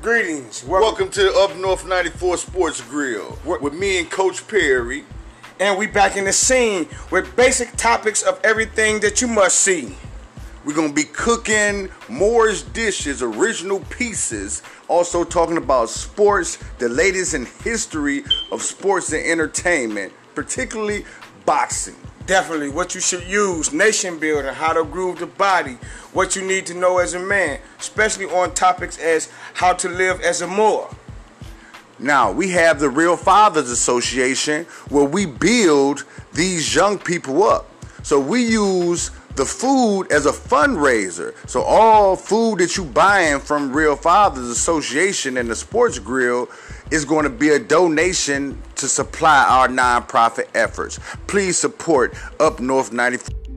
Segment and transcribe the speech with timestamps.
[0.00, 0.64] Greetings.
[0.64, 5.04] Welcome to Up North 94 Sports Grill with me and Coach Perry.
[5.58, 9.96] And we back in the scene with basic topics of everything that you must see.
[10.64, 14.62] We're gonna be cooking Moore's dishes, original pieces.
[14.86, 18.22] Also talking about sports, the latest in history
[18.52, 21.06] of sports and entertainment, particularly
[21.44, 21.96] boxing.
[22.28, 25.78] Definitely what you should use, nation building, how to groove the body,
[26.12, 30.20] what you need to know as a man, especially on topics as how to live
[30.20, 30.90] as a Moor.
[31.98, 37.66] Now, we have the Real Fathers Association where we build these young people up.
[38.02, 41.32] So we use the food as a fundraiser.
[41.48, 46.50] So all food that you buying from Real Fathers Association and the Sports Grill
[46.90, 50.98] is going to be a donation to supply our nonprofit efforts.
[51.28, 53.47] Please support Up North 94.